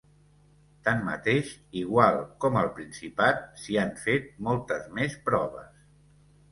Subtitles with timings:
[0.87, 1.51] Tanmateix,
[1.83, 5.75] igual com al Principat, s’hi han fet moltes més proves.